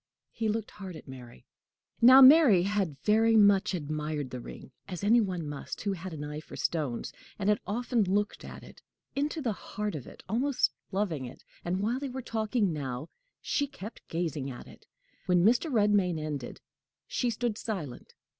He 0.31 0.49
looked 0.49 0.71
hard 0.71 0.95
at 0.95 1.07
Mary. 1.07 1.45
Now, 2.01 2.23
Mary 2.23 2.63
had 2.63 2.97
very 3.03 3.35
much 3.35 3.75
admired 3.75 4.31
the 4.31 4.39
ring, 4.39 4.71
as 4.87 5.03
any 5.03 5.21
one 5.21 5.47
must 5.47 5.81
who 5.81 5.91
had 5.93 6.11
an 6.11 6.23
eye 6.23 6.39
for 6.39 6.55
stones; 6.55 7.13
and 7.37 7.49
had 7.49 7.59
often 7.67 8.03
looked 8.11 8.43
at 8.43 8.63
it 8.63 8.81
into 9.15 9.43
the 9.43 9.51
heart 9.53 9.93
of 9.93 10.07
it 10.07 10.23
almost 10.27 10.71
loving 10.91 11.25
it; 11.25 11.43
and 11.63 11.81
while 11.81 11.99
they 11.99 12.09
were 12.09 12.23
talking 12.23 12.73
now, 12.73 13.09
she 13.43 13.67
kept 13.67 14.01
gazing 14.07 14.49
at 14.49 14.65
it. 14.67 14.87
When 15.27 15.45
Mr. 15.45 15.71
Redmain 15.71 16.17
ended, 16.17 16.61
she 17.05 17.29
stood 17.29 17.55
silent. 17.55 18.15